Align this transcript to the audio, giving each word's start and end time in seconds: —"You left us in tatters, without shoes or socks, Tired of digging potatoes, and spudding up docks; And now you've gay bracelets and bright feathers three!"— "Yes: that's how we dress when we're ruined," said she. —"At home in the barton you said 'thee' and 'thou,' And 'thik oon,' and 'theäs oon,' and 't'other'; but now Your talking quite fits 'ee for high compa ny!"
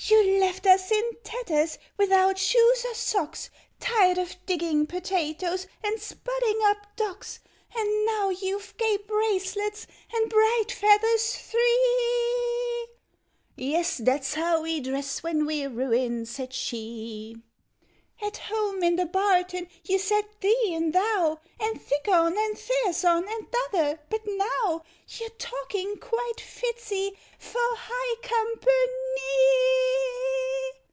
—"You 0.00 0.38
left 0.38 0.64
us 0.64 0.92
in 0.92 1.12
tatters, 1.24 1.76
without 1.96 2.38
shoes 2.38 2.84
or 2.88 2.94
socks, 2.94 3.50
Tired 3.80 4.16
of 4.16 4.36
digging 4.46 4.86
potatoes, 4.86 5.66
and 5.82 6.00
spudding 6.00 6.62
up 6.70 6.86
docks; 6.94 7.40
And 7.74 8.06
now 8.06 8.28
you've 8.30 8.76
gay 8.76 8.96
bracelets 8.98 9.88
and 10.14 10.30
bright 10.30 10.70
feathers 10.70 11.34
three!"— 11.36 12.86
"Yes: 13.56 13.96
that's 13.98 14.34
how 14.34 14.62
we 14.62 14.78
dress 14.78 15.24
when 15.24 15.44
we're 15.44 15.68
ruined," 15.68 16.28
said 16.28 16.52
she. 16.54 17.36
—"At 18.20 18.36
home 18.38 18.82
in 18.82 18.96
the 18.96 19.06
barton 19.06 19.68
you 19.84 19.96
said 19.98 20.24
'thee' 20.40 20.74
and 20.74 20.92
'thou,' 20.92 21.38
And 21.60 21.80
'thik 21.80 22.08
oon,' 22.08 22.36
and 22.36 22.58
'theäs 22.58 23.04
oon,' 23.04 23.28
and 23.28 23.46
't'other'; 23.50 24.00
but 24.10 24.22
now 24.26 24.82
Your 25.06 25.28
talking 25.30 25.98
quite 25.98 26.40
fits 26.40 26.90
'ee 26.90 27.16
for 27.38 27.58
high 27.58 28.14
compa 28.22 28.66
ny!" 28.74 28.94